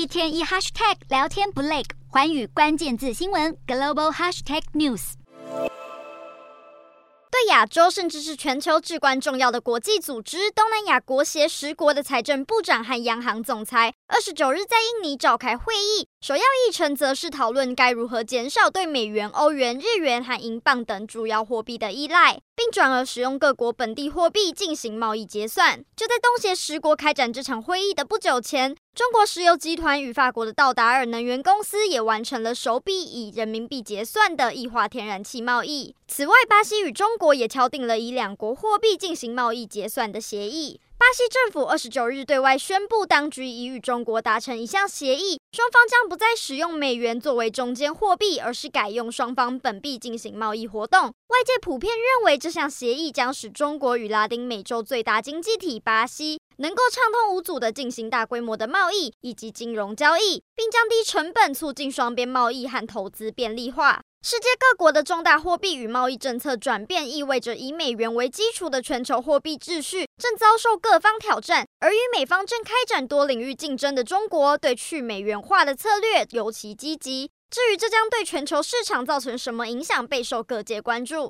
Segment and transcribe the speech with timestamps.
[0.00, 5.12] 一天一 hashtag 聊天不累，环宇关键字新闻 global hashtag news。
[7.30, 25.82] 对亚洲甚至是全球至关重要的国际组织——东南亚国协十国的财政部长和央行总裁，二十九日在印尼召开会议，首要议程则是讨论该如何减少对美元、欧元、日元和英镑等主要货币的依赖，并转而使用各国本地货币进行贸易结算。
[25.96, 35.96] 就在东协十国开展这场会议的不久前，中国石油集团与法国的道达尔能源公司也完成了首笔以人民币结算的液化天然气贸易。
[36.06, 40.82] 此外，巴西与中国也敲定了以两国货币进行贸易结算的协议。
[41.10, 51.06] 巴西政府二十九日对外宣布，当局已与中国达成一项协议，双方将不再使用美元作为中间货币，而是改用双方本币进行贸易活动。
[51.06, 64.00] 外界普遍认为，这项协议将使中国与拉丁美洲最大经济体巴西能够畅通无阻地进行大规模的贸易以及金融交易，并降低成本，促进双边贸易和投资便利化。
[64.22, 71.66] 世界各国的重大货币与贸易政策转变，意味着以美元为基础的全球货币秩序正遭受各方挑战。
[71.78, 77.30] 而与美方正开展多领域竞争的中国，对去美元化的策略尤其积极。
[77.50, 81.28] 至于这将对全球市场造成什么影响，备受各界关注。